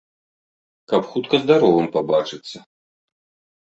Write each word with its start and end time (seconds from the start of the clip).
Каб 0.93 1.03
хутка 1.13 1.35
здаровым 1.45 1.87
пабачыцца. 1.99 2.57